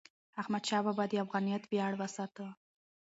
احمدشاه 0.41 0.83
بابا 0.85 1.05
د 1.09 1.13
افغانیت 1.23 1.63
ویاړ 1.65 1.91
وساته. 1.97 2.45